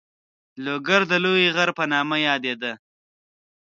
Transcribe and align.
لوګر 0.63 1.01
د 1.11 1.13
لوی 1.23 1.45
غر 1.55 1.69
په 1.77 1.83
نامه 1.91 2.17
یادېده. 2.27 2.73